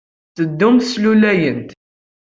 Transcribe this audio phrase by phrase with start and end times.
[0.35, 1.69] Teddunt slulayent.